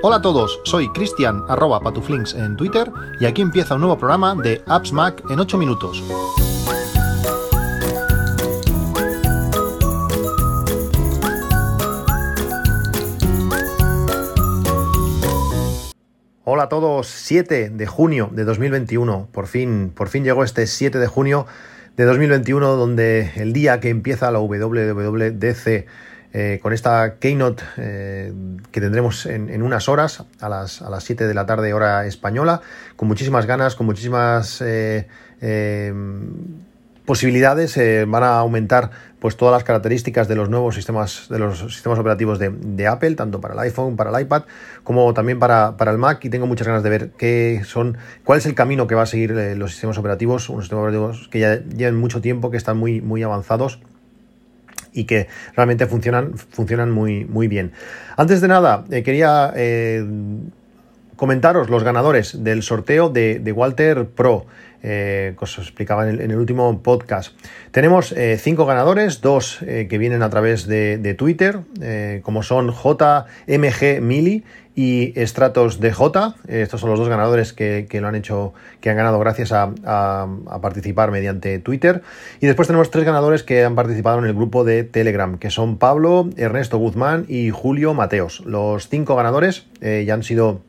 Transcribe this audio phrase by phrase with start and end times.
[0.00, 4.34] Hola a todos, soy Cristian arroba patuflinks en Twitter y aquí empieza un nuevo programa
[4.34, 6.02] de Apps Mac en 8 minutos.
[16.44, 19.28] Hola a todos, 7 de junio de 2021.
[19.30, 21.46] Por fin, por fin llegó este 7 de junio
[21.98, 25.86] de 2021 donde el día que empieza la WWDC
[26.34, 28.34] eh, con esta keynote eh,
[28.70, 32.60] que tendremos en, unas horas, a las, a las 7 de la tarde hora española,
[32.96, 35.06] con muchísimas ganas, con muchísimas eh,
[37.06, 41.98] posibilidades, van a aumentar pues todas las características de los nuevos sistemas, de los sistemas
[41.98, 44.42] operativos de, Apple, tanto para el iPhone, para el iPad,
[44.84, 48.38] como también para, para, el Mac, y tengo muchas ganas de ver qué son, cuál
[48.38, 51.64] es el camino que va a seguir los sistemas operativos, unos sistemas operativos que ya
[51.64, 53.80] llevan mucho tiempo, que están muy, muy avanzados
[54.98, 57.72] y que realmente funcionan, funcionan muy, muy bien.
[58.16, 60.04] Antes de nada, eh, quería eh,
[61.14, 64.46] comentaros los ganadores del sorteo de, Walter Pro.
[64.80, 67.34] Eh, que os explicaba en el, último podcast.
[67.72, 71.58] Tenemos cinco ganadores, dos que vienen a través de, de Twitter,
[72.22, 74.44] como son JMG Mili
[74.78, 76.34] y Stratos DJ.
[76.46, 79.72] Estos son los dos ganadores que, lo han hecho, que han ganado gracias a,
[80.62, 82.02] participar mediante Twitter.
[82.38, 85.78] Y después tenemos tres ganadores que han participado en el grupo de Telegram, que son
[85.78, 88.38] Pablo, Ernesto Guzmán y Julio Mateos.
[88.46, 90.60] Los cinco ganadores eh, ya han sido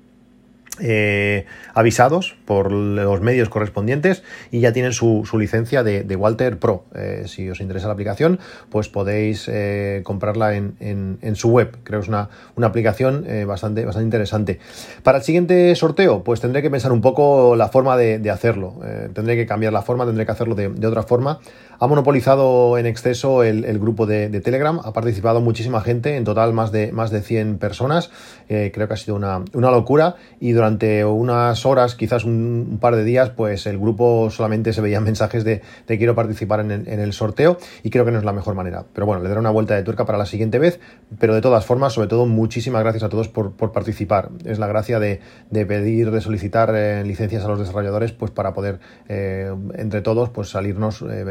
[0.82, 6.86] eh, avisados por los medios correspondientes y ya tienen su, licencia de, Walter Pro.
[6.96, 11.78] Eh, si os interesa la aplicación, pues podéis eh, comprarla en, su web.
[11.84, 14.60] Creo que es una, una aplicación bastante, bastante interesante.
[15.04, 18.80] Para el siguiente sorteo, pues tendré que pensar un poco la forma de, hacerlo.
[19.14, 21.40] tendré que cambiar la forma, tendré que hacerlo de, otra forma.
[21.80, 26.72] Ha monopolizado en exceso el, grupo de, Telegram, ha participado muchísima gente, en total más
[26.72, 28.12] de, más de 100 personas.
[28.48, 33.04] creo que ha sido una, una locura y durante unas horas, quizás un, par de
[33.04, 37.58] días, pues el grupo solamente se veían mensajes de, de quiero participar en el, sorteo
[37.84, 38.86] y creo que no es la mejor manera.
[38.94, 40.80] Pero bueno, le daré una vuelta de tuerca para la siguiente vez,
[41.20, 44.30] pero de todas formas, sobre todo, muchísimas gracias a todos por, participar.
[44.46, 45.20] Es la gracia de,
[45.52, 50.50] pedir, de solicitar eh, licencias a los desarrolladores, pues para poder eh, entre todos pues
[50.50, 51.24] salirnos eh,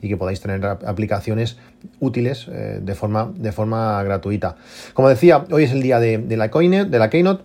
[0.00, 1.58] y que podáis tener aplicaciones
[2.00, 4.56] útiles de, forma, de forma gratuita.
[4.94, 7.44] Como decía, hoy es el día de, la, coine, de la Keynote.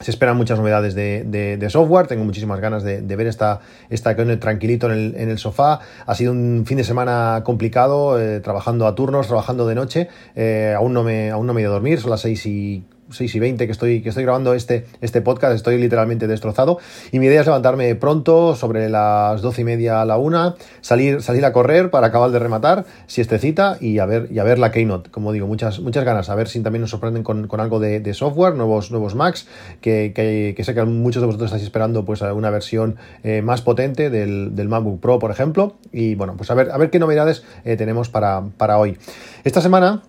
[0.00, 4.92] Se esperan muchas novedades de, software, tengo muchísimas ganas de, ver esta, esta tranquilito en
[4.92, 5.80] el, en el, sofá.
[6.06, 10.08] Ha sido un fin de semana complicado, eh, trabajando a turnos, trabajando de noche.
[10.36, 12.84] Eh, aún, no me, aún no me he ido a dormir, son las 6 y
[13.10, 16.78] 6 y 20 que estoy, que estoy grabando este, este podcast, estoy literalmente destrozado.
[17.12, 21.22] Y mi idea es levantarme pronto, sobre las 12 y media a la una, salir,
[21.22, 24.58] salir a correr para acabar de rematar, si cita y a ver, y a ver
[24.58, 25.10] la Keynote.
[25.10, 28.54] Como digo, muchas, muchas ganas, a ver si también nos sorprenden con, algo de, software,
[28.54, 29.46] nuevos, nuevos Macs,
[29.80, 34.10] que, que, sé que muchos de vosotros estáis esperando pues una versión eh, más potente
[34.10, 35.76] del, del, MacBook Pro, por ejemplo.
[35.92, 38.96] Y bueno, pues a ver, a ver qué novedades eh, tenemos para, para hoy.
[39.44, 40.02] Esta semana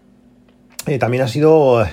[0.86, 1.84] eh, también ha sido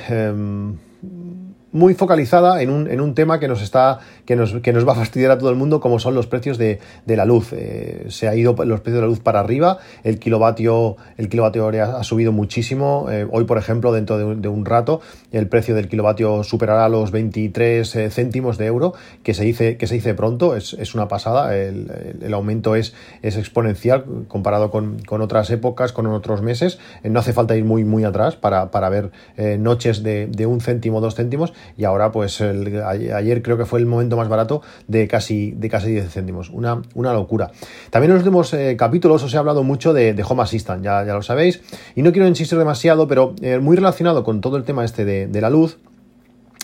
[1.77, 4.93] muy focalizada en un, en un tema que nos está que nos, que nos, va
[4.93, 7.53] a fastidiar a todo el mundo, como son los precios de, de la luz.
[7.53, 11.65] Eh, se ha ido los precios de la luz para arriba, el kilovatio, el kilovatio
[11.65, 13.07] hora ha subido muchísimo.
[13.11, 15.01] Eh, hoy, por ejemplo, dentro de un, rato,
[15.31, 19.87] el precio del kilovatio superará los 23 eh, céntimos de euro, que se dice, que
[19.87, 21.57] se dice pronto, es, es una pasada.
[21.57, 26.79] El, el, aumento es, es exponencial comparado con, con, otras épocas, con otros meses.
[27.05, 29.11] no hace falta ir muy, muy atrás para, para ver
[29.59, 33.87] noches de, de, un céntimo, dos céntimos, y ahora, pues, ayer creo que fue el
[33.87, 36.51] momento más barato de casi, de casi 10 céntimos.
[36.51, 37.51] Una, una locura.
[37.91, 41.15] También en los últimos eh, capítulos os he hablado mucho de, Home Assistant, ya, ya,
[41.15, 41.61] lo sabéis.
[41.95, 45.41] Y no quiero insistir demasiado, pero eh, muy relacionado con todo el tema este de,
[45.41, 45.79] la luz.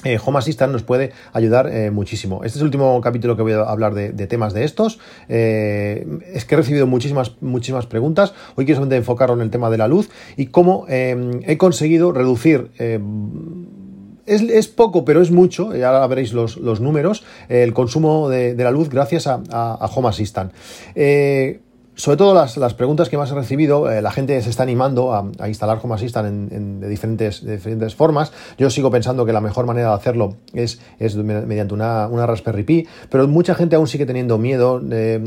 [0.04, 2.42] Eh, Home Assistant nos puede ayudar muchísimo.
[2.42, 4.98] Este es el último capítulo que voy a hablar de, temas de estos.
[5.28, 8.34] es que he recibido muchísimas, muchísimas preguntas.
[8.56, 12.72] Hoy quiero solamente enfocarlo en el tema de la luz y cómo he conseguido reducir
[14.32, 19.26] es, poco, pero es mucho, ya veréis los, números, el consumo de, la luz gracias
[19.26, 20.52] a, a, Home Assistant.
[20.94, 21.60] Eh,
[21.94, 25.48] sobre todo las, preguntas que más he recibido, eh, la gente se está animando a,
[25.48, 28.32] instalar Home Assistant en, de, diferentes, diferentes formas.
[28.56, 32.62] Yo sigo pensando que la mejor manera de hacerlo es, es mediante una, una, Raspberry
[32.62, 34.80] Pi, pero mucha gente aún sigue teniendo miedo.
[34.90, 35.22] Eh,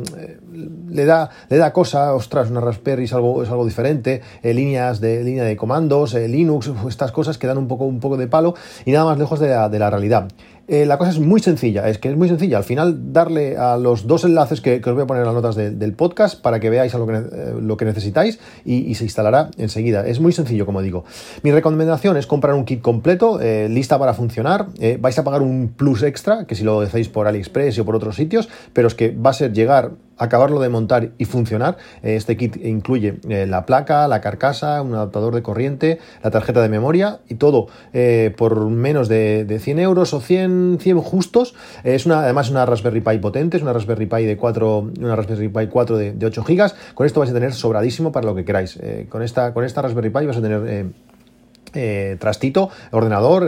[0.89, 5.00] le, da, le da cosa, ostras, una Raspberry es algo, es algo diferente, eh, líneas
[5.00, 8.56] de línea de comandos, Linux, estas cosas que dan un poco, un poco de palo
[8.85, 10.27] y nada más lejos de la, de la realidad.
[10.67, 12.57] Eh, la cosa es muy sencilla, es que es muy sencilla.
[12.57, 15.56] Al final, darle a los dos enlaces que, os voy a poner en las notas
[15.56, 19.51] del podcast para que veáis a lo, que, eh, lo que necesitáis y, se instalará
[19.57, 20.07] enseguida.
[20.07, 21.06] Es muy sencillo, como digo.
[21.44, 24.67] Mi recomendación es comprar un kit completo, eh, lista para funcionar.
[25.00, 28.15] vais a pagar un plus extra, que si lo hacéis por AliExpress o por otros
[28.15, 31.77] sitios, pero es que va a ser llegar acabarlo de montar y funcionar.
[32.01, 37.19] Este kit incluye la placa, la carcasa, un adaptador de corriente, la tarjeta de memoria
[37.27, 37.67] y todo
[38.38, 41.56] por menos de, de 100 euros o 100 100, justos.
[41.83, 45.50] Es una, además una Raspberry Pi potente, es una Raspberry Pi de 4, una Raspberry
[45.50, 46.71] Pi 4 de, 8 GB.
[46.94, 48.77] Con esto vais a tener sobradísimo para lo que queráis.
[48.81, 50.63] Eh, con, esta, con esta Raspberry Pi vais a tener...
[50.68, 50.85] Eh,
[51.75, 53.45] eh, trastito, ordenador,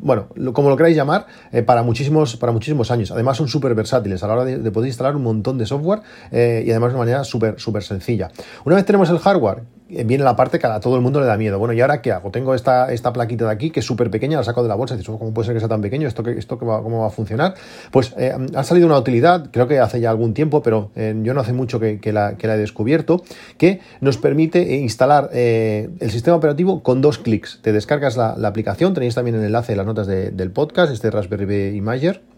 [0.00, 1.26] bueno, como lo queráis llamar,
[1.66, 3.10] para, muchísimos, para muchísimos años.
[3.10, 6.00] Además son súper versátiles a la hora de, poder instalar un montón de software
[6.32, 8.30] y además de una manera súper súper sencilla.
[8.64, 11.26] Una vez tenemos el hardware eh, viene la parte que a todo el mundo le
[11.26, 11.58] da miedo.
[11.58, 12.30] Bueno, ¿y ahora qué hago?
[12.30, 14.94] Tengo esta, esta plaquita de aquí que es súper pequeña, la saco de la bolsa
[14.94, 16.06] y dices, oh, ¿cómo puede ser que sea tan pequeño?
[16.06, 17.54] ¿Esto, que, esto cómo va a funcionar?
[17.90, 21.34] Pues eh, ha salido una utilidad, creo que hace ya algún tiempo, pero eh, yo
[21.34, 23.22] no hace mucho que, la, he descubierto,
[23.56, 27.60] que nos permite instalar el sistema operativo con dos clics.
[27.62, 31.46] Te descargas la, aplicación, tenéis también el enlace en las notas del podcast, este Raspberry
[31.46, 32.37] Pi Imager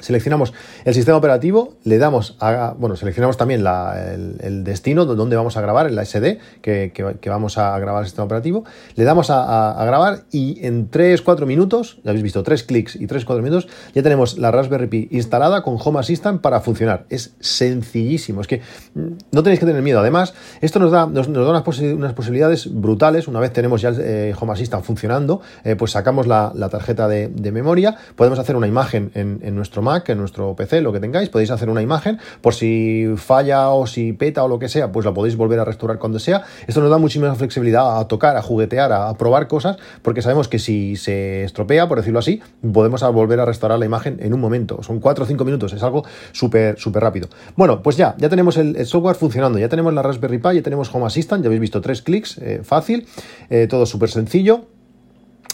[0.00, 0.52] Seleccionamos
[0.84, 5.86] el sistema operativo, le damos a, bueno, seleccionamos también el, destino donde vamos a grabar,
[5.86, 6.92] en la SD que,
[7.26, 8.64] vamos a grabar el sistema operativo,
[8.96, 13.42] le damos a, grabar y en 3-4 minutos, ya habéis visto, 3 clics y 3-4
[13.42, 17.06] minutos, ya tenemos la Raspberry Pi instalada con Home Assistant para funcionar.
[17.08, 18.60] Es sencillísimo, es que
[18.94, 20.00] mm, no tenéis que tener miedo.
[20.00, 23.28] Además, esto nos da, nos, da unas, posibilidades brutales.
[23.28, 27.28] Una vez tenemos ya el eh, Home Assistant funcionando, eh, pues sacamos la, tarjeta de,
[27.50, 31.28] memoria, podemos hacer una imagen en, en nuestro Mac, en nuestro PC, lo que tengáis,
[31.28, 35.04] podéis hacer una imagen, por si falla o si peta o lo que sea, pues
[35.04, 36.44] la podéis volver a restaurar cuando sea.
[36.68, 40.60] Esto nos da muchísima flexibilidad a tocar, a juguetear, a, probar cosas, porque sabemos que
[40.60, 42.40] si se estropea, por decirlo así,
[42.72, 44.82] podemos volver a restaurar la imagen en un momento.
[44.82, 47.28] Son 4 o 5 minutos, es algo súper, súper rápido.
[47.56, 50.94] Bueno, pues ya, ya tenemos el, software funcionando, ya tenemos la Raspberry Pi, ya tenemos
[50.94, 53.08] Home Assistant, ya habéis visto tres clics, eh, fácil,
[53.48, 54.66] eh, todo súper sencillo.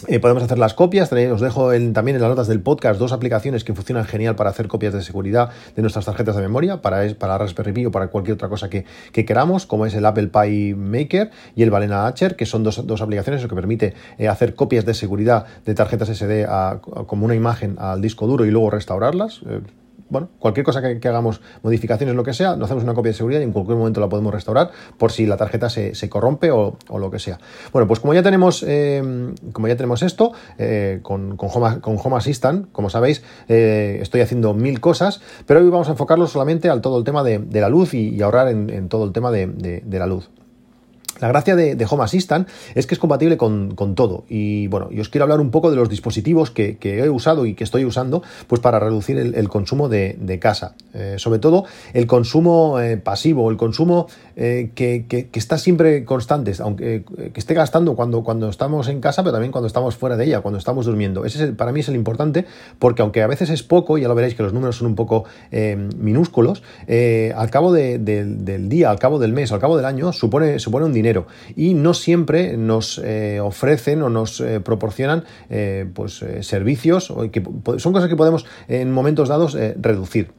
[0.05, 3.63] Eh, podemos hacer las copias, os dejo también en las notas del podcast dos aplicaciones
[3.63, 7.39] que funcionan genial para hacer copias de seguridad de nuestras tarjetas de memoria, para, para
[7.39, 11.31] Raspberry Pi o para cualquier otra cosa que, queramos, como es el Apple Pi Maker
[11.55, 15.47] y el Balena Hatcher, que son dos, aplicaciones que permite eh, hacer copias de seguridad
[15.65, 16.45] de tarjetas SD
[17.07, 19.41] como una imagen al disco duro y luego restaurarlas.
[19.49, 19.61] Eh,
[20.09, 23.41] bueno, cualquier cosa que, hagamos, modificaciones, lo que sea, nos hacemos una copia de seguridad
[23.41, 27.11] y en cualquier momento la podemos restaurar por si la tarjeta se, corrompe o, lo
[27.11, 27.39] que sea.
[27.73, 32.71] Bueno, pues como ya tenemos, eh, como ya tenemos esto, eh, con, con, Home, Assistant,
[32.71, 36.97] como sabéis, eh, estoy haciendo mil cosas, pero hoy vamos a enfocarlo solamente al todo
[36.97, 40.29] el tema de, la luz y, ahorrar en, todo el tema de la luz.
[41.19, 44.25] La gracia de, Home Assistant es que es compatible con, todo.
[44.29, 47.53] Y bueno, yo os quiero hablar un poco de los dispositivos que, he usado y
[47.53, 50.75] que estoy usando pues para reducir el, consumo de, casa.
[50.93, 57.03] Eh, sobre todo el consumo eh, pasivo, el consumo eh, que, está siempre constante, aunque
[57.33, 60.41] que esté gastando cuando, cuando estamos en casa, pero también cuando estamos fuera de ella,
[60.41, 61.25] cuando estamos durmiendo.
[61.25, 62.45] Ese es para mí es el importante,
[62.79, 65.25] porque aunque a veces es poco, ya lo veréis que los números son un poco
[65.51, 66.63] minúsculos,
[67.35, 70.93] al cabo del día, al cabo del mes, al cabo del año, supone, supone un
[70.93, 71.06] dinero
[71.55, 77.43] y no siempre nos eh, ofrecen o nos eh, proporcionan eh, pues, servicios que
[77.77, 80.31] son cosas que podemos en momentos dados reducir.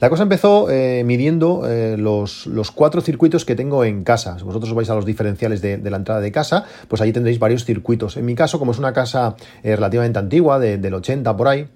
[0.00, 0.68] La cosa empezó
[1.04, 1.66] midiendo
[1.96, 4.38] los, cuatro circuitos que tengo en casa.
[4.38, 7.64] Si vosotros vais a los diferenciales de, la entrada de casa, pues ahí tendréis varios
[7.64, 8.16] circuitos.
[8.16, 11.66] En mi caso, como es una casa relativamente antigua, del 80 por ahí,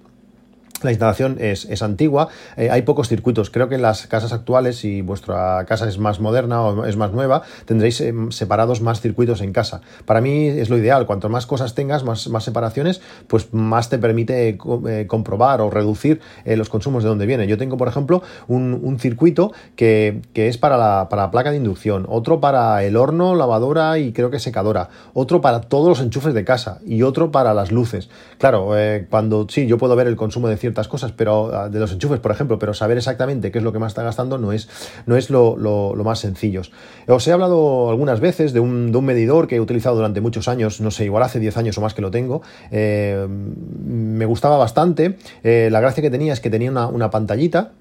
[0.83, 3.49] la instalación es, antigua, eh, hay pocos circuitos.
[3.49, 7.11] Creo que en las casas actuales, si vuestra casa es más moderna o es más
[7.11, 9.81] nueva, tendréis eh, separados más circuitos en casa.
[10.05, 11.05] Para mí es lo ideal.
[11.05, 16.21] Cuanto más cosas tengas, más, más separaciones, pues más te permite eh, comprobar o reducir
[16.45, 17.47] los consumos de donde viene.
[17.47, 22.05] Yo tengo, por ejemplo, un, circuito que, es para la, para la placa de inducción,
[22.09, 26.43] otro para el horno, lavadora y creo que secadora, otro para todos los enchufes de
[26.43, 28.09] casa y otro para las luces.
[28.37, 28.71] Claro,
[29.09, 30.57] cuando sí, yo puedo ver el consumo de
[30.87, 33.79] cosas, pero ah, de los enchufes, por ejemplo, pero saber exactamente qué es lo que
[33.79, 34.69] más está gastando no es,
[35.05, 36.61] no es lo, más sencillo.
[37.07, 40.91] Os he hablado algunas veces de un, medidor que he utilizado durante muchos años, no
[40.91, 42.41] sé, igual hace 10 años o más que lo tengo.
[42.71, 45.17] Eh, me gustaba bastante.
[45.43, 47.71] Eh, la gracia que tenía es que tenía una, una pantallita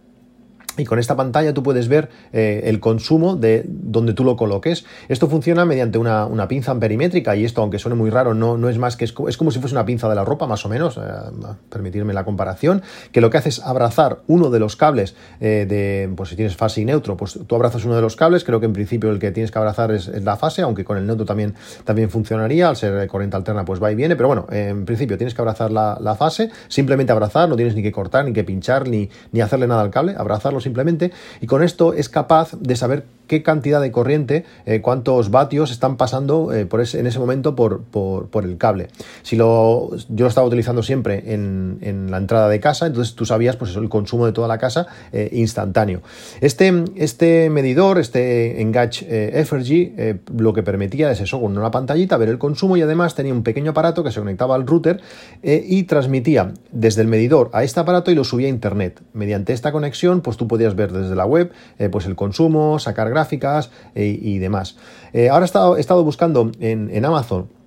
[0.80, 4.84] y con esta pantalla tú puedes ver eh, el consumo de donde tú lo coloques.
[5.08, 8.78] Esto funciona mediante una, pinza amperimétrica y esto, aunque suene muy raro, no, no es
[8.78, 11.00] más que es, como si fuese una pinza de la ropa, más o menos, eh,
[11.68, 12.82] permitirme la comparación,
[13.12, 16.56] que lo que hace es abrazar uno de los cables eh, de, pues si tienes
[16.56, 19.18] fase y neutro, pues tú abrazas uno de los cables, creo que en principio el
[19.18, 22.76] que tienes que abrazar es, la fase, aunque con el neutro también, también funcionaría, al
[22.76, 25.98] ser corriente alterna pues va y viene, pero bueno, en principio tienes que abrazar la,
[26.00, 29.66] la, fase, simplemente abrazar, no tienes ni que cortar, ni que pinchar, ni, ni hacerle
[29.66, 30.69] nada al cable, abrazarlo simplemente
[31.40, 35.96] y con esto es capaz de saber qué cantidad de corriente, eh, cuántos vatios están
[35.96, 37.84] pasando eh, por ese, en ese momento por,
[38.42, 38.88] el cable.
[39.22, 43.54] Si lo, yo lo estaba utilizando siempre en, la entrada de casa, entonces tú sabías
[43.54, 46.02] pues eso, el consumo de toda la casa eh, instantáneo.
[46.40, 49.06] Este, este medidor, este Engage
[49.44, 53.32] FRG, lo que permitía es eso, con una pantallita, ver el consumo y además tenía
[53.32, 55.00] un pequeño aparato que se conectaba al router
[55.42, 59.00] y transmitía desde el medidor a este aparato y lo subía a internet.
[59.12, 61.52] Mediante esta conexión, pues tú podías ver desde la web
[61.90, 64.76] pues el consumo, sacar gráficas eh, y demás.
[65.12, 67.59] Eh, ahora he estado, estado buscando en Amazon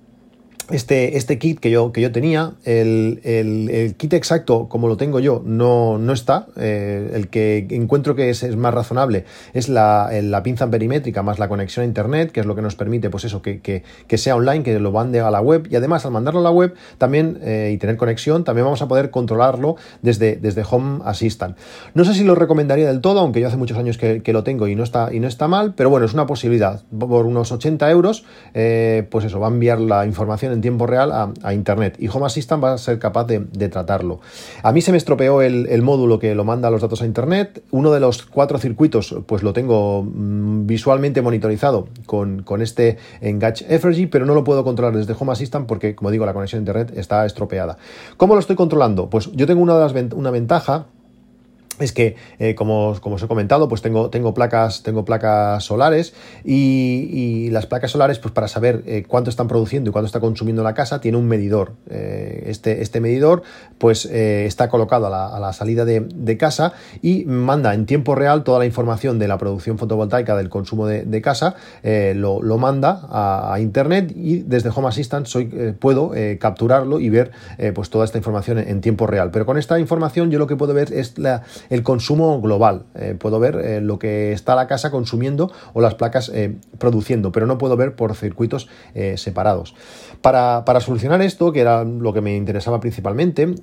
[0.70, 5.42] este, este kit que yo, que yo tenía, el, kit exacto como lo tengo yo
[5.44, 6.46] no, no está.
[6.56, 11.84] Eh, el que encuentro que es, más razonable es la, pinza perimétrica más la conexión
[11.84, 13.82] a internet, que es lo que nos permite, pues eso, que,
[14.16, 15.66] sea online, que lo mande a la web.
[15.70, 18.88] Y además, al mandarlo a la web también eh, y tener conexión, también vamos a
[18.88, 21.56] poder controlarlo desde, desde Home Assistant.
[21.94, 24.66] No sé si lo recomendaría del todo, aunque yo hace muchos años que, lo tengo
[24.66, 26.82] y no, está, y no está mal, pero bueno, es una posibilidad.
[26.98, 31.12] Por unos 80 euros, eh, pues eso, va a enviar la información en tiempo real
[31.12, 34.20] a, Internet y Home Assistant va a ser capaz de, tratarlo.
[34.62, 37.62] A mí se me estropeó el, módulo que lo manda los datos a Internet.
[37.70, 43.66] Uno de los cuatro circuitos pues lo tengo mm, visualmente monitorizado con, con este Engage
[43.68, 46.62] Effigy, pero no lo puedo controlar desde Home Assistant porque, como digo, la conexión a
[46.62, 47.76] Internet está estropeada.
[48.16, 49.10] ¿Cómo lo estoy controlando?
[49.10, 50.86] Pues yo tengo una, de las, una ventaja
[51.80, 56.14] es que, eh, como, os he comentado, pues tengo, tengo, placas, tengo placas solares
[56.44, 60.62] y, las placas solares, pues para saber eh, cuánto están produciendo y cuánto está consumiendo
[60.62, 61.72] la casa, tiene un medidor.
[61.90, 63.42] Eh, este, este, medidor,
[63.78, 68.66] pues está colocado a la, salida de, casa y manda en tiempo real toda la
[68.66, 74.70] información de la producción fotovoltaica del consumo de, casa, lo, manda a, internet y desde
[74.70, 75.46] Home Assistant soy,
[75.78, 77.30] puedo capturarlo y ver
[77.74, 79.30] pues toda esta información en tiempo real.
[79.30, 82.84] Pero con esta información yo lo que puedo ver es la el consumo global.
[82.94, 87.32] Eh, puedo ver eh, lo que está la casa consumiendo o las placas eh, produciendo,
[87.32, 88.68] pero no puedo ver por circuitos
[89.16, 89.74] separados.
[90.20, 93.54] Para, solucionar esto, que era lo que me interesaba principalmente,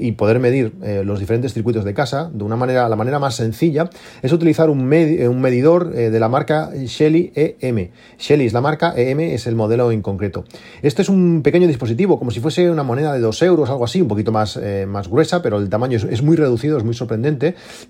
[0.00, 0.74] y poder medir
[1.04, 3.88] los diferentes circuitos de casa de una manera, la manera más sencilla,
[4.22, 7.90] es utilizar un, un medidor de la marca Shelly EM.
[8.18, 10.44] Shelly es la marca, EM es el modelo en concreto.
[10.82, 14.00] Este es un pequeño dispositivo, como si fuese una moneda de 2 euros, algo así,
[14.02, 17.09] un poquito más, más gruesa, pero el tamaño es, es muy reducido, es muy sorprendente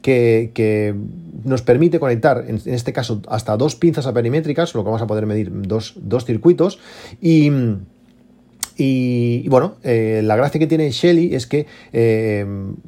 [0.03, 0.95] que,
[1.45, 5.27] nos permite conectar, en, este caso, hasta dos pinzas aperimétricas, lo que vamos a poder
[5.27, 6.79] medir dos, dos circuitos,
[7.21, 7.51] y
[8.83, 12.47] y, bueno, eh, la gracia que tiene Shelly es que eh,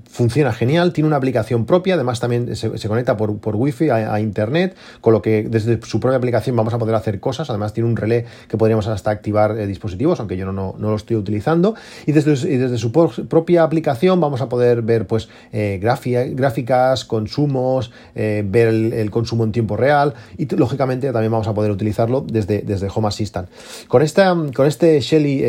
[0.08, 4.74] funciona genial, tiene una aplicación propia, además también se, conecta por, por Wi-Fi a, Internet,
[5.02, 7.50] con lo que desde su propia aplicación vamos a poder hacer cosas.
[7.50, 11.16] Además, tiene un relé que podríamos hasta activar eh, dispositivos, aunque yo no, lo estoy
[11.16, 11.74] utilizando.
[12.06, 19.10] Y desde, desde su propia aplicación vamos a poder ver pues gráficas, consumos, ver el,
[19.10, 23.50] consumo en tiempo real y lógicamente también vamos a poder utilizarlo desde, desde Home Assistant.
[23.88, 25.42] Con, esta, con este Shelly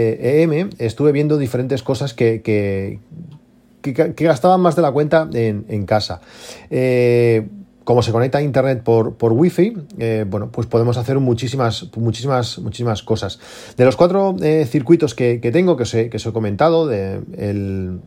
[0.77, 2.99] estuve viendo diferentes cosas que, que,
[4.17, 6.21] gastaban más de la cuenta en, casa.
[6.69, 7.47] Eh,
[7.83, 12.59] como se conecta a internet por, por wifi, eh, bueno, pues podemos hacer muchísimas, muchísimas,
[12.59, 13.39] muchísimas cosas.
[13.75, 17.21] De los cuatro eh, circuitos que, tengo, que os, he, que os he comentado, de
[17.37, 17.99] el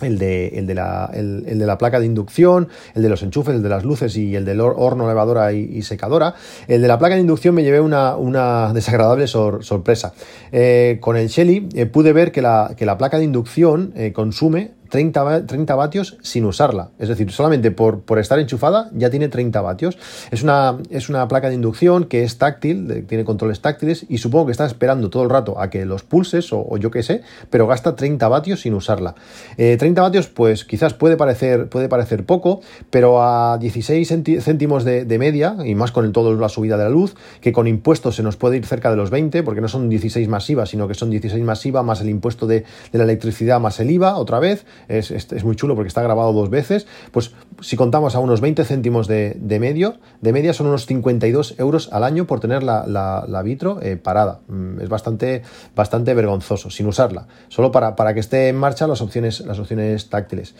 [0.00, 3.54] el de, el, de la, el, de la placa de inducción, el de los enchufes,
[3.54, 6.34] el de las luces y el del horno, elevadora y, secadora.
[6.66, 10.14] El de la placa de inducción me llevé una, una desagradable sorpresa.
[10.52, 14.12] Eh, con el Shelly eh, pude ver que la, que la placa de inducción eh,
[14.12, 16.90] consume 30, 30, vatios sin usarla.
[16.98, 19.98] Es decir, solamente por, por, estar enchufada ya tiene 30 vatios.
[20.30, 24.46] Es una, es una placa de inducción que es táctil, tiene controles táctiles y supongo
[24.46, 27.66] que está esperando todo el rato a que los pulses o, yo qué sé, pero
[27.66, 29.14] gasta 30 vatios sin usarla.
[29.56, 32.60] 30 eh, vatios pues quizás puede parecer, puede parecer poco,
[32.90, 34.08] pero a 16
[34.40, 37.68] céntimos de, media y más con el, todo la subida de la luz, que con
[37.68, 40.88] impuestos se nos puede ir cerca de los 20, porque no son 16 masivas, sino
[40.88, 44.40] que son 16 masiva más el impuesto de, de la electricidad más el IVA otra
[44.40, 48.40] vez, es, es, muy chulo porque está grabado dos veces, pues si contamos a unos
[48.40, 52.84] 20 céntimos de, medio, de media son unos 52 euros al año por tener la,
[52.86, 54.40] la, vitro eh, parada.
[54.48, 55.42] Mm, es bastante,
[55.74, 60.08] bastante vergonzoso, sin usarla, solo para, para que esté en marcha las opciones, las opciones
[60.08, 60.54] táctiles.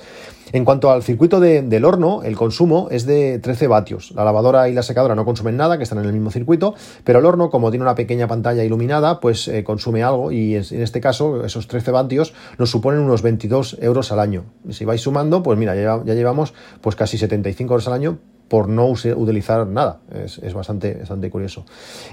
[0.53, 4.13] En cuanto al circuito del horno, el consumo es de 13 vatios.
[4.13, 6.75] La lavadora y la secadora no consumen nada, que están en el mismo circuito,
[7.05, 10.83] pero el horno, como tiene una pequeña pantalla iluminada, pues eh, consume algo y en
[10.83, 14.45] este caso esos 13 vatios nos suponen unos 22 euros al año.
[14.71, 18.69] Si vais sumando, pues mira, ya, ya llevamos pues casi 75 euros al año por
[18.69, 20.01] no utilizar nada.
[20.13, 21.65] Es, bastante, bastante curioso.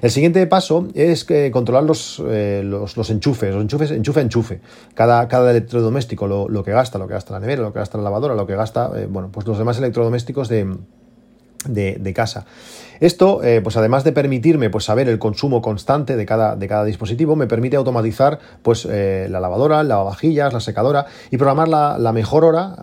[0.02, 4.62] El siguiente paso es que controlar los, eh, los, enchufes, los enchufes, enchufe enchufe.
[4.94, 8.06] Cada, cada electrodoméstico, lo, que gasta, lo que gasta la nevera, lo que gasta la
[8.06, 10.78] lavadora, lo que gasta, eh, bueno, pues los demás electrodomésticos de,
[11.68, 12.46] de, casa.
[13.02, 16.86] Esto, eh, pues además de permitirme pues, saber el consumo constante de cada, de cada
[16.86, 22.12] dispositivo, me permite automatizar pues, eh, la lavadora, el lavavajillas, la secadora y programar la,
[22.14, 22.76] mejor hora,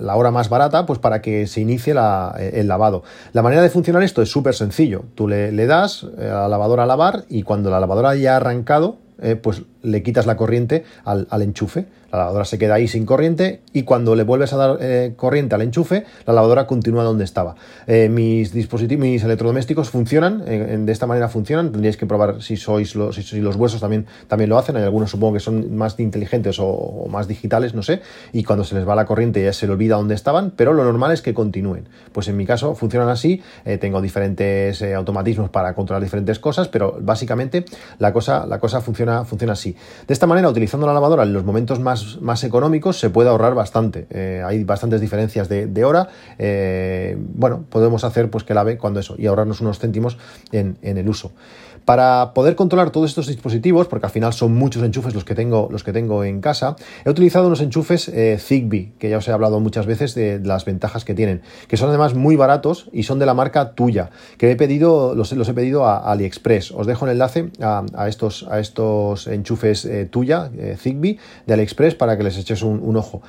[0.00, 3.02] la hora más barata, pues para que se inicie eh, el lavado.
[3.32, 5.02] La manera de funcionar esto es súper sencillo.
[5.16, 8.36] Tú le, le das a la lavadora a lavar y cuando la lavadora ya ha
[8.36, 8.98] arrancado,
[9.42, 13.60] pues le quitas la corriente al, al enchufe la lavadora se queda ahí sin corriente
[13.72, 17.54] y cuando le vuelves a dar eh, corriente al enchufe, la lavadora continúa donde estaba.
[17.86, 21.70] Eh, mis dispositivos, mis electrodomésticos funcionan, eh, de esta manera funcionan.
[21.70, 24.76] Tendríais que probar si sois los, si, los huesos también, también lo hacen.
[24.76, 28.00] Hay algunos supongo que son más inteligentes o, más digitales, no sé.
[28.32, 30.82] Y cuando se les va la corriente ya se le olvida dónde estaban, pero lo
[30.82, 31.88] normal es que continúen.
[32.12, 33.42] Pues en mi caso funcionan así.
[33.80, 37.64] tengo diferentes automatismos para controlar diferentes cosas, pero básicamente
[37.98, 39.69] la cosa, la cosa funciona, funciona así.
[40.06, 43.54] De esta manera, utilizando la lavadora en los momentos más más, económicos se puede ahorrar
[43.54, 44.06] bastante.
[44.10, 46.08] Eh, hay bastantes diferencias de, hora.
[46.38, 50.18] Eh, bueno, podemos hacer pues que lave cuando eso y ahorrarnos unos céntimos
[50.52, 51.32] en, en el uso.
[51.84, 55.68] Para poder controlar todos estos dispositivos, porque al final son muchos enchufes los que tengo,
[55.70, 59.32] los que tengo en casa, he utilizado unos enchufes eh, Zigbee, que ya os he
[59.32, 63.18] hablado muchas veces de, las ventajas que tienen, que son además muy baratos y son
[63.18, 66.72] de la marca Tuya, que he pedido, los, los he pedido a, AliExpress.
[66.72, 71.94] Os dejo el enlace a, estos, a estos enchufes eh, Tuya, eh, Zigbee, de AliExpress
[71.94, 73.22] para que les eches un ojo.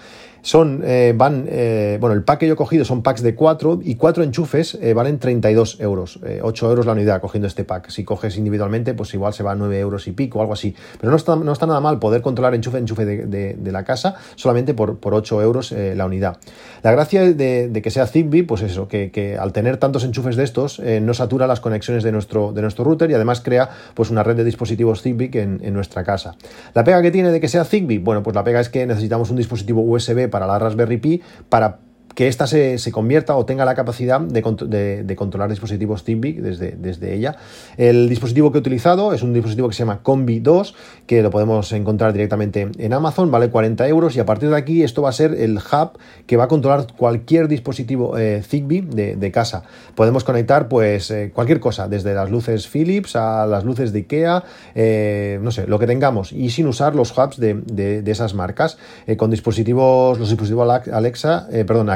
[0.43, 3.79] Son, eh, van, eh, bueno, el pack que yo he cogido son packs de 4
[3.83, 7.89] y 4 enchufes eh, valen 32 euros, 8 euros la unidad cogiendo este pack.
[7.89, 10.75] Si coges individualmente, pues igual se va a 9 euros y pico algo así.
[10.99, 14.15] Pero no está, no está nada mal poder controlar enchufe enchufe de, de, la casa
[14.35, 16.37] solamente por, por 8 euros la unidad.
[16.81, 20.43] La gracia de, que sea Zigbee, pues eso, que, que, al tener tantos enchufes de
[20.43, 24.23] estos, no satura las conexiones de nuestro, de nuestro router y además crea pues una
[24.23, 26.35] red de dispositivos Zigbee en, en nuestra casa.
[26.73, 29.29] La pega que tiene de que sea Zigbee, bueno, pues la pega es que necesitamos
[29.29, 33.75] un dispositivo USB para la Raspberry Pi para que ésta se, convierta o tenga la
[33.75, 37.37] capacidad de, controlar dispositivos Zigbee desde, desde, ella.
[37.77, 40.75] El dispositivo que he utilizado es un dispositivo que se llama Combi 2,
[41.07, 44.83] que lo podemos encontrar directamente en Amazon, vale 40 euros y a partir de aquí
[44.83, 49.31] esto va a ser el hub que va a controlar cualquier dispositivo eh, Zigbee de,
[49.31, 49.63] casa.
[49.95, 54.43] Podemos conectar pues eh, cualquier cosa, desde las luces Philips a las luces de IKEA,
[54.75, 58.77] eh, no sé, lo que tengamos y sin usar los hubs de, esas marcas,
[59.17, 61.47] con dispositivos, los dispositivos Alexa,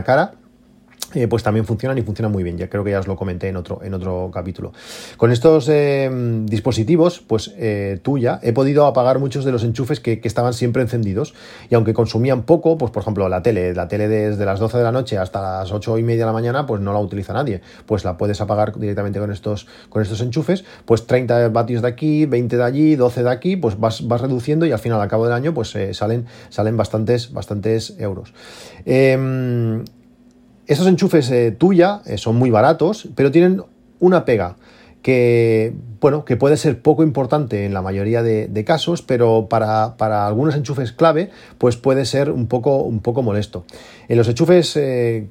[0.06, 0.34] から
[1.16, 2.58] eh, pues también funcionan y funcionan muy bien.
[2.58, 4.74] Ya creo que ya os lo comenté en otro, en otro capítulo.
[5.18, 6.10] Con estos eh,
[6.46, 11.34] dispositivos, pues eh, tuya, he podido apagar muchos de los enchufes que, estaban siempre encendidos.
[11.70, 14.84] Y aunque consumían poco, pues por ejemplo la tele, la tele desde las 12 de
[14.84, 17.62] la noche hasta las 8 y media de la mañana, pues no la utiliza nadie.
[17.86, 20.66] Pues la puedes apagar directamente con estos, con estos enchufes.
[20.86, 24.66] Pues 30 vatios de aquí, 20 de allí, 12 de aquí, pues vas, vas reduciendo
[24.66, 28.34] y al final, al cabo del año, pues salen, salen bastantes, bastantes euros.
[30.68, 33.62] Esos enchufes eh, tuya eh, son muy baratos, pero tienen
[34.00, 34.56] una pega
[35.06, 39.94] que, bueno, que puede ser poco importante en la mayoría de, casos, pero para,
[40.26, 43.66] algunos enchufes clave, pues puede ser un poco, un poco molesto.
[44.08, 45.28] En los enchufes, eh,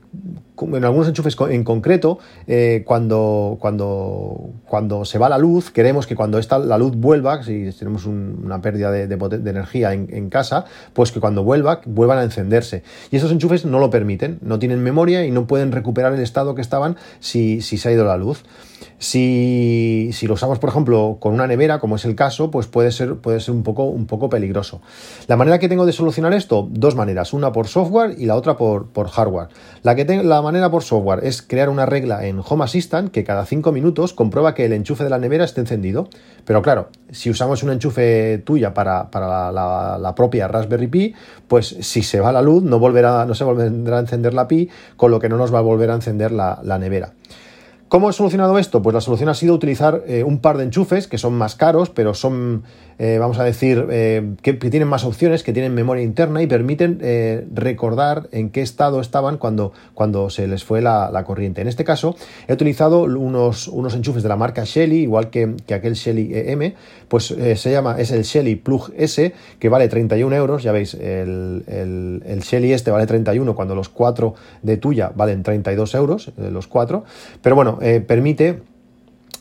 [0.60, 6.14] en algunos enchufes en concreto, eh, cuando, cuando, cuando se va la luz, queremos que
[6.14, 9.12] cuando esta, la luz vuelva, si tenemos una pérdida de,
[9.50, 12.84] energía en, casa, pues que cuando vuelva, vuelvan a encenderse.
[13.10, 16.54] Y esos enchufes no lo permiten, no tienen memoria y no pueden recuperar el estado
[16.54, 18.44] que estaban si, si se ha ido la luz.
[19.04, 23.12] Si, lo usamos, por ejemplo, con una nevera, como es el caso, pues puede ser,
[23.12, 24.80] un, poco, peligroso.
[25.26, 28.56] La manera que tengo de solucionar esto, dos maneras, una por software y la otra
[28.56, 29.48] por, hardware.
[29.82, 33.72] La, la manera por software es crear una regla en Home Assistant que cada 5
[33.72, 36.08] minutos comprueba que el enchufe de la nevera esté encendido.
[36.46, 41.14] Pero claro, si usamos un enchufe tuya para, la, propia Raspberry Pi,
[41.46, 44.70] pues si se va la luz no, volverá, no se volverá a encender la Pi,
[44.96, 47.12] con lo que no nos va a volver a encender la nevera.
[47.94, 48.82] ¿Cómo he solucionado esto?
[48.82, 51.90] Pues la solución ha sido utilizar eh, un par de enchufes que son más caros,
[51.90, 52.64] pero son,
[52.98, 56.98] eh, vamos a decir, eh, que, tienen más opciones, que tienen memoria interna y permiten
[57.54, 61.60] recordar en qué estado estaban cuando, cuando se les fue la, corriente.
[61.60, 62.16] En este caso,
[62.48, 66.74] he utilizado unos, unos enchufes de la marca Shelly, igual que, aquel Shelly EM,
[67.06, 71.62] pues se llama, es el Shelly Plug S, que vale 31 euros, ya veis, el,
[71.68, 76.66] el, el Shelly este vale 31 cuando los cuatro de tuya valen 32 euros, los
[76.66, 77.04] cuatro,
[77.40, 78.62] pero bueno, eh, permite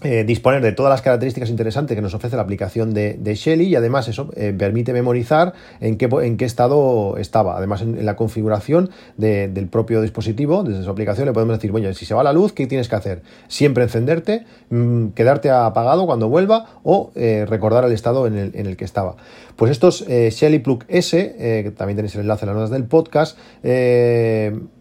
[0.01, 3.75] eh, disponer de todas las características interesantes que nos ofrece la aplicación de, Shelly y
[3.77, 7.55] además eso eh, permite memorizar en qué, en qué estado estaba.
[7.55, 12.05] Además, en, la configuración del propio dispositivo, desde su aplicación, le podemos decir, bueno, si
[12.05, 13.21] se va la luz, ¿qué tienes que hacer?
[13.47, 18.75] Siempre encenderte, mm, quedarte apagado cuando vuelva o recordar el estado en el, en el,
[18.75, 19.15] que estaba.
[19.55, 23.37] Pues estos Shelly Plug S, que también tenéis el enlace en las notas del podcast,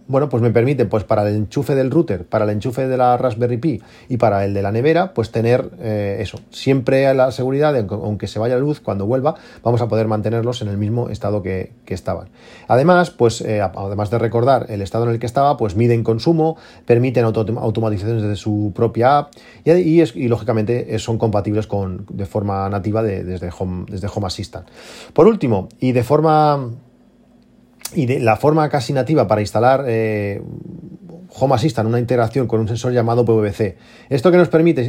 [0.09, 3.17] bueno, pues me permite, pues para el enchufe del router, para el enchufe de la
[3.17, 6.41] Raspberry Pi y para el de la nevera, pues tener eh, eso.
[6.51, 10.62] Siempre la seguridad, de, aunque se vaya la luz, cuando vuelva, vamos a poder mantenerlos
[10.62, 12.31] en el mismo estado que, estaban.
[12.69, 16.57] Además, pues eh, además de recordar el estado en el que estaba, pues miden consumo,
[16.87, 19.33] permiten automatizaciones desde su propia app
[19.67, 24.67] y, lógicamente son compatibles con, de forma nativa desde, Home, desde Home Assistant.
[25.12, 26.71] Por último, y de forma
[27.94, 30.42] y de la forma casi nativa para instalar eh,
[31.38, 33.77] Home Assistant, una integración con un sensor llamado PVC.
[34.11, 34.83] Esto que nos permite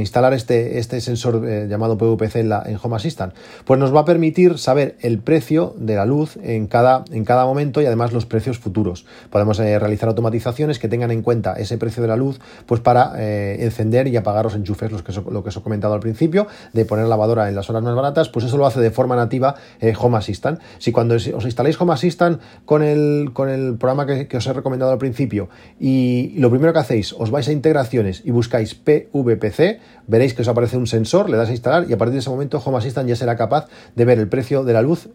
[0.00, 4.00] instalar este, este sensor eh, llamado PVC en, la, en, Home Assistant, pues nos va
[4.00, 8.12] a permitir saber el precio de la luz en cada, en cada momento y además
[8.12, 9.06] los precios futuros.
[9.30, 13.12] Podemos eh, realizar automatizaciones que tengan en cuenta ese precio de la luz, pues para
[13.18, 16.46] eh, encender y apagar los enchufes, los que lo que os he comentado al principio,
[16.72, 19.54] de poner lavadora en las horas más baratas, pues eso lo hace de forma nativa
[19.98, 20.60] Home Assistant.
[20.78, 24.52] Si cuando os instaláis Home Assistant con el, con el programa que, que os he
[24.52, 25.48] recomendado al principio,
[25.78, 30.48] y lo primero que hacéis, os vais a integraciones y buscáis PVPC, veréis que os
[30.48, 33.08] aparece un sensor, le das a instalar y a partir de ese momento Home Assistant
[33.08, 35.08] ya será capaz de ver el precio de la luz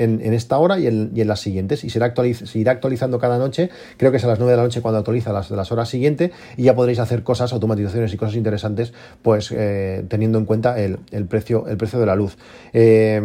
[0.00, 4.10] en, esta hora y en, las siguientes y será se irá actualizando cada noche, creo
[4.10, 6.64] que es a las 9 de la noche cuando actualiza las las horas siguientes y
[6.64, 11.66] ya podréis hacer cosas, automatizaciones y cosas interesantes pues eh, teniendo en cuenta el, precio,
[11.68, 12.38] el precio de la luz.
[12.72, 13.20] Eh,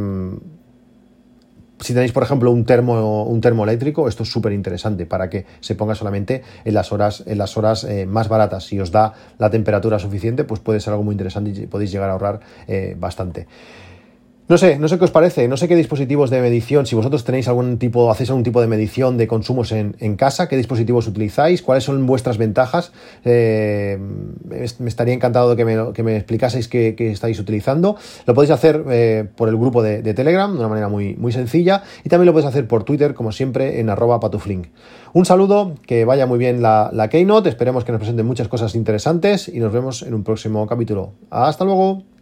[1.86, 5.76] si tenéis, por ejemplo, un termo, un termoeléctrico, esto es súper interesante para que se
[5.76, 8.66] ponga solamente en las horas, en las horas eh, más baratas.
[8.66, 12.10] Si os da la temperatura suficiente, pues puede ser algo muy interesante y podéis llegar
[12.10, 13.46] a ahorrar eh, bastante.
[14.48, 17.24] No sé, no sé qué os parece, no sé qué dispositivos de medición, si vosotros
[17.24, 21.64] tenéis algún tipo, hacéis algún tipo de medición de consumos en, casa, qué dispositivos utilizáis,
[21.64, 22.92] cuáles son vuestras ventajas.
[23.24, 23.98] Eh,
[24.78, 27.98] me estaría encantado de que me, que me explicaseis qué, estáis utilizando.
[28.28, 31.82] Lo podéis hacer eh, por el grupo de, Telegram de una manera muy, muy sencilla
[32.04, 34.68] y también lo podéis hacer por Twitter, como siempre, en arroba patuflink.
[35.14, 38.76] Un saludo, que vaya muy bien la, la Keynote, esperemos que nos presenten muchas cosas
[38.76, 41.14] interesantes y nos vemos en un próximo capítulo.
[41.32, 42.15] Hasta luego.